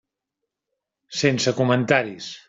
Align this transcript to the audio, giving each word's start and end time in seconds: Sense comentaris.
Sense 1.19 1.53
comentaris. 1.59 2.31